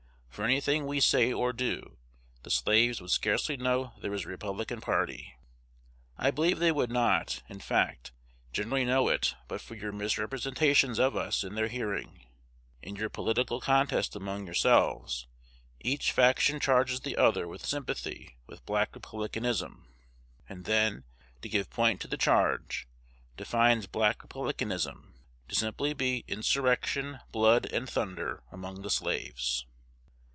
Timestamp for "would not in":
6.71-7.59